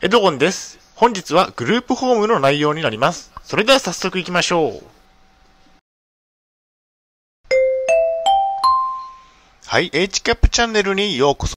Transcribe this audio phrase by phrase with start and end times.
[0.00, 0.78] エドゴンです。
[0.94, 3.32] 本日はグループホームの内容になります。
[3.42, 4.82] それでは早速行きましょう。
[9.66, 11.56] はい、HCAP チャンネルにようこそ。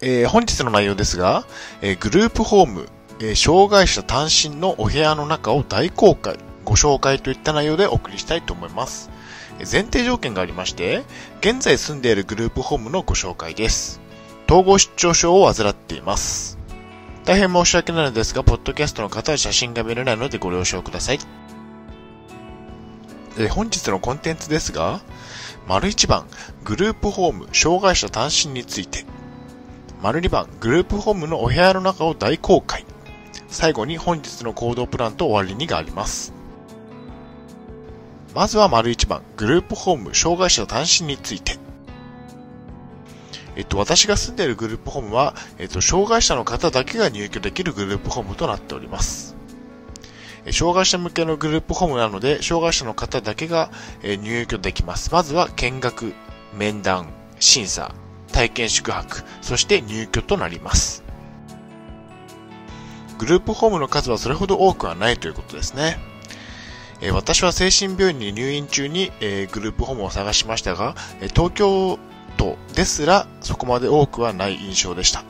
[0.00, 1.46] えー本日の内容ですが、
[1.82, 2.88] えーグループホーム、
[3.20, 9.08] えー障害者単身のお部屋の中を大公開、ご紹介といった内容でお送りしたいと思います。
[9.58, 11.04] 前提条件がありまして、
[11.38, 14.00] 現在住んでいるグループホームのご紹介です。
[14.46, 16.58] 統合失調症を患っています。
[17.24, 21.18] 大変申し訳ないのですが、ポッドキャストの方は写真が見れないのでご了承ください。
[23.38, 25.00] え本日のコンテンツですが、
[25.66, 26.26] 丸1番、
[26.62, 29.06] グループホーム、障害者単身について。
[30.02, 32.84] 丸2番、グループホームのお部屋の中を大公開。
[33.48, 36.34] 最後に本日の行動プランと終わりにがあります。
[38.34, 41.63] まずは丸1番、グループホーム、障害者単身について。
[43.56, 49.36] えっと、私が住んでいるグループホームは、えっと、障害者の方だけが入居できるグループホームとなっております。
[50.50, 53.70] 障害者向けのグループホームなので、障害者の方だけが
[54.02, 55.10] 入居できます。
[55.12, 56.12] まずは見学、
[56.54, 57.08] 面談、
[57.40, 57.94] 審査、
[58.30, 61.02] 体験宿泊、そして入居となります。
[63.16, 65.98] グループホームの数はそれほど多くはないということですね。
[67.12, 69.12] 私は精神病院に入院中に、
[69.52, 70.94] グループホームを探しましたが、
[71.34, 71.98] 東京
[72.44, 75.24] 都ですらそこまで多くはない印象でした。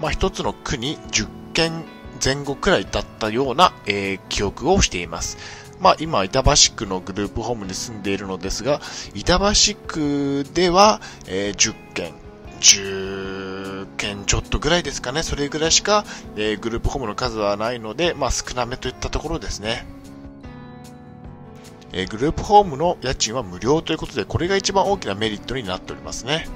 [0.00, 1.84] まあ一つの区に10件
[2.22, 5.38] 前後くらいだったような、えー記憶をしています。
[5.80, 8.80] まあ今、板橋区のグループホームに住んでいるのですが、
[9.14, 12.12] 板橋区では、えー10件、
[12.60, 15.22] 10件ちょっとぐらいですかね。
[15.22, 16.04] それぐらいしか、
[16.36, 19.86] えーグループホームの数はないので、まあ少なめといったところですね。
[21.92, 26.46] えグループホームの家賃は無料ということで、これが一番大きなメリットになっておりますね。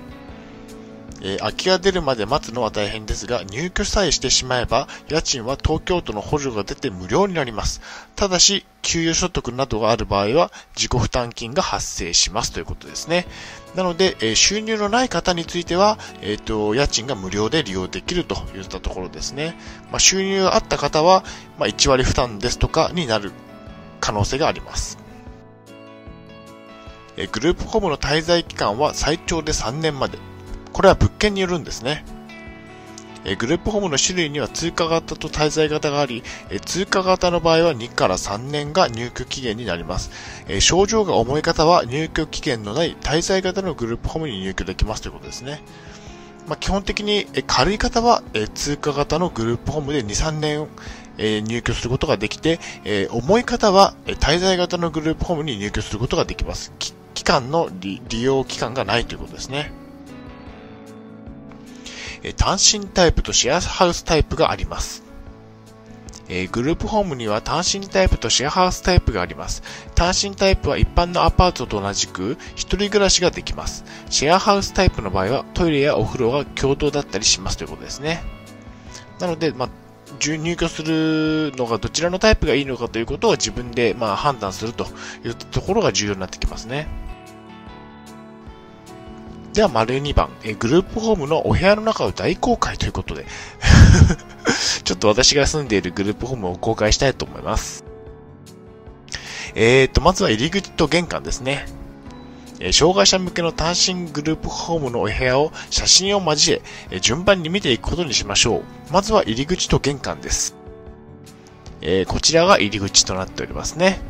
[1.26, 7.80] え空きが出るまで待つのは大変ですが、入居さえしてしまえば、家賃は東京都の補助が出て無料になります。
[8.14, 13.26] ただし、給与所得などがある場合は、自己負担金が発生しますということですね。
[13.74, 19.56] なので、え収入のない方については、えっ、と、家賃が無料で利用できるといったところですね。
[19.90, 21.24] まあ、収入があった方は、
[21.58, 23.32] まあ、1割負担ですとかになる
[24.00, 25.03] 可能性があります。
[27.16, 30.18] えグループホームの滞在期間は最長で3年まで。
[30.72, 32.04] これは物件によるんですね。
[33.24, 40.10] えグループホームの種類には通過型と滞在型があり、え通過型の場合は2から3年が入居期限になります。
[40.48, 45.62] え症状が重い方は入居期限のない滞在型のグループホームに入居できますということですね。
[46.46, 48.22] まあ、基本的に軽い方は
[48.54, 50.68] 通過型のグループホームで2、3年
[51.18, 56.72] え入居することができて、え重い方はえ滞在型のグループホームに入居することができます。
[56.78, 59.72] き期間の利利用期間がないということですね。
[62.22, 65.04] え単身タイプとシェアハウスタイプがあります。
[66.28, 69.62] えグループホームには単身タイプとシェアハウスタイプがあります。
[69.94, 73.84] 単身タイプは一般のアパートと同じく一人暮らしができます。
[74.08, 78.22] シェアハウスタイプの場合はトイレやお風呂が共同だったりしますということですね。
[79.20, 79.68] なので、まあ、
[80.20, 84.86] 入居するのがどちらのタイプがいいのかということを自分でまあ判断すると
[85.24, 86.86] いうところが重要になってきますね。
[89.54, 93.24] では、丸2番、えグループホームのお部屋の中を大公開ということで、
[94.82, 97.84] ちょっと私が住んでいるグループホームを公開したいと思います。
[99.54, 101.66] えーと、まずは入り口と玄関ですね。
[102.60, 106.60] え障害者向けの単身グループホームのお部屋を写真を交
[106.90, 108.62] え、順番に見ていくことにしましょう。
[108.92, 110.54] まずは入り口と玄関です。
[111.80, 114.00] えこちらが入り口となっておりますね。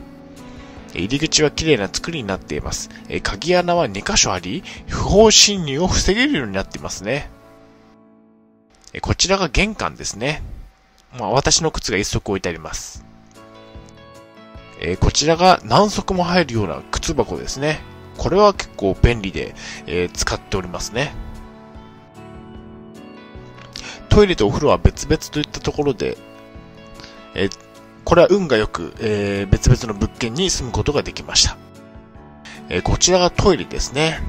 [0.95, 2.91] 入り口は綺麗な作りになっています。
[3.09, 7.31] え鍵穴は2箇所あり、不法侵入を防げるようになっていますね。
[8.93, 10.43] えこちらが玄関ですね。
[11.19, 13.05] まあ、私の靴が一足置いてあります。
[14.81, 17.81] えこちらが何足も入るような靴箱ですね。
[18.17, 19.55] これは結構便利で、
[19.87, 21.15] えー使っておりますね。
[24.09, 26.17] トイレとお風呂は別々といったところで、
[27.35, 27.65] えー
[28.05, 31.57] これは運が良く、えー別々の物件に住むことができました。
[32.69, 34.21] えこちらがトイレですね。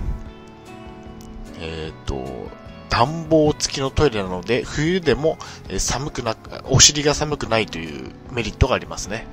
[1.60, 2.50] えっ、と、
[2.90, 5.38] 暖房付きのトイレなので、冬でも
[5.78, 6.36] 寒くな、
[6.66, 9.26] お尻が寒くないというメリットがありますね。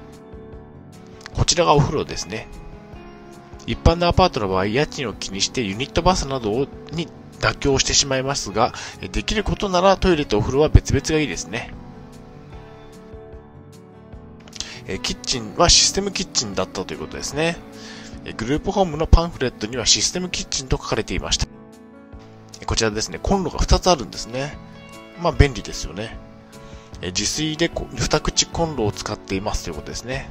[1.34, 2.48] こちらがお風呂ですね。
[3.66, 7.08] 一般のアパートの場合、家賃を気にしてユニットバスなどに
[7.40, 8.72] 妥協してしまいますが、
[9.12, 11.72] できることならトイレとお風呂は別々がいいですね。
[15.02, 17.56] キッチンはシステムキッチンだったということですね。
[18.36, 21.46] グループホームのパンフレットにはシステムキッチンと書かれていました。
[22.66, 24.56] こちらですね、コンロが2つあるんですね。
[25.20, 26.16] まあ便利ですよね。
[27.00, 30.28] 自炊で二口コンロを使っていますということですね。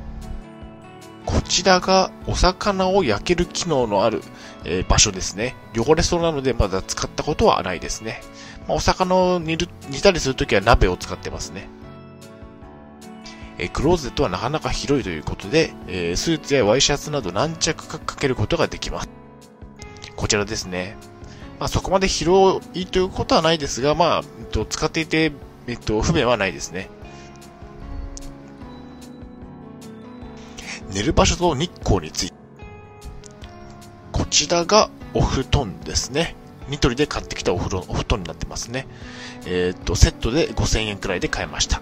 [1.25, 4.21] こちらがお魚を焼ける機能のある、
[4.63, 5.55] えー、場所ですね。
[5.77, 8.21] 汚れそうなのでまだ使ったことはないですね。
[8.67, 11.67] まあ、お魚を煮る煮たりするときは鍋を使ってますね。
[13.57, 19.09] えー、クローゼットはなかなか広いということで、えー、スーツやワイシャツなど何着かかけることができます。
[20.15, 20.97] こちらですね。
[21.59, 25.31] まあ、そこまで広いということはないですが、まあ、えっと、使っていて、
[25.67, 26.89] えっと、不便はないですね。
[30.93, 32.41] 寝る場所と日光について。
[34.11, 36.35] こちらがお布団ですね。
[36.69, 38.87] ニトリで買ってきたお風呂、お布団になってますね。
[39.45, 41.81] えっ、と、セットで5000円くらいで買いました。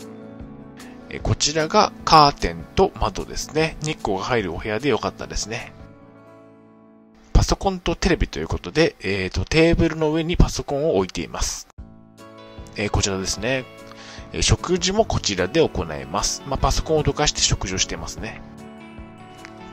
[1.09, 3.77] えこちらがカーテンと窓ですね。
[3.81, 5.73] 日光が入るお部屋でよかったですね。
[7.33, 11.67] パソコンとテレビということで、えっ、と、テーブルの上にパソコンを置いています。
[12.75, 13.65] えこちらですね。
[14.33, 16.44] え食事もこちらで行います。
[16.47, 18.41] まあ、パソコンをどかして食事をしてますね。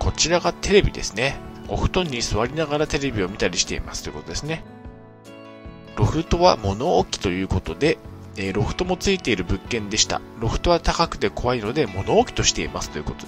[0.07, 1.37] こちらがテレビですね。
[1.67, 4.63] お布団に座りながらテレビを見たりしていますということですね。
[5.97, 7.99] ロフトは物置ということで、
[8.37, 10.21] えー、ロフトもついている物件でした。
[10.39, 13.27] ロフトは高くて怖いので物置としていますということ。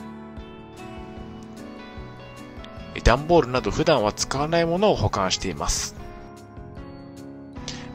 [3.02, 5.96] 段ボールなど普段は使わないものを保管しています。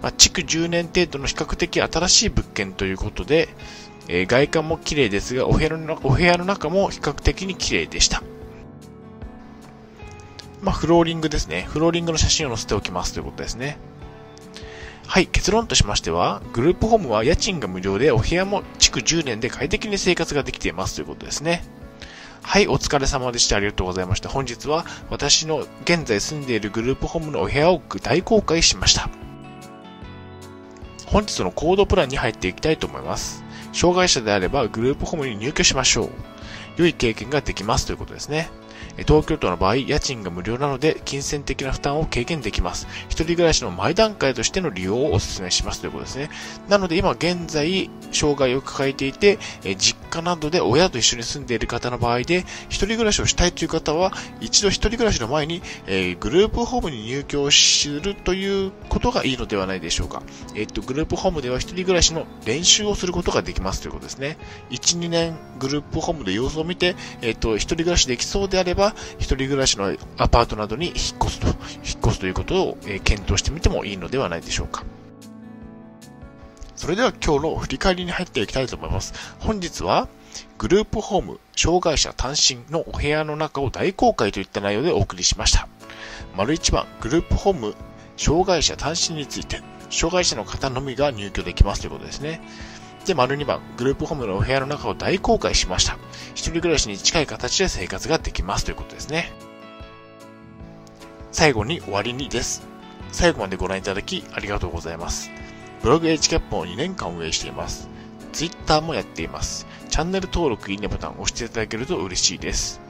[0.02, 3.48] まあ、築10年程度の比較的新しい物件ということで、
[4.10, 8.24] えー、外観も綺麗ですがお部屋の、お部屋の中も比較的に綺麗でした。
[10.64, 11.68] まあ、フローリングですね。
[11.70, 13.78] フローリングの写真を載せておきますということですね。
[15.06, 21.64] はい、結論としましては、グループホームは家賃が無料でお部屋も築10年で快適に生活ができていますということですね。
[22.42, 23.58] はい、お疲れ様でした。
[23.58, 24.30] ありがとうございました。
[24.30, 29.10] 本日は私の現在住んでいるグループホームのお部屋を大公開しました。
[31.06, 33.44] 本日のコードプランに入っていきたいと思います。
[33.74, 36.10] 障害者であればグループホームに入居しましょう。
[36.78, 38.50] 良い経験ができますということですね。
[38.98, 42.88] 東京都の場合、家賃が無料なので、金銭的な負担を軽減できます。
[43.10, 46.30] 一人暮らしの前段階としての利用をお勧めしますということですね。
[46.70, 49.40] なので今現在、障害を抱えていて、
[49.78, 60.22] 実家などで親と一緒に住んでいる方の場合で、一人暮らしをしたいという方は、一度一人暮らしの前に、え、グループホームに入居するということがいいのではないでしょうか。
[60.56, 64.38] えっ、と、グループホームでは一人暮らしの練習をすることができますということですね。
[64.70, 71.56] 1、2年グループホームで様子を見て、えっ、と、一人暮らしできそうであれば、一人暮らしのアパートなどに引っ越すと、引っ
[72.04, 74.84] 越すということを、え検討してみてもいいのではないでしょうか。
[76.76, 79.14] それでは今日の振り返りに入っていきたいと思います。
[79.40, 80.08] 本日は、
[80.58, 85.68] グループホーム、障害者単身のお部屋の中を大公開といった内容でお送りしました。
[86.36, 87.76] 丸1番、グループホーム、
[88.18, 92.42] 障害者単身について、障害者の方のみが入居できますということですね。
[93.06, 95.98] で、丸2番、グループホームのお部屋の中を大公開しました。
[96.36, 99.32] 一人暮らしに近い形で生活ができますということですね。
[101.32, 102.64] 最後に終わりにです。
[103.12, 105.32] 最後までご覧いただきありがとうございます。
[105.82, 107.90] ブログ HCAP を2年間運営しています。
[108.32, 109.68] Twitter もやっています。
[109.90, 112.82] チャンネル登録、いいねボタンを押していただけると嬉しいです。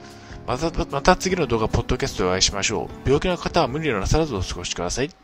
[0.45, 3.09] また、また次の動画、ポッドキャストでお会いしましょう。
[3.09, 5.22] 病気の方は無理をなさらずお過ごしください。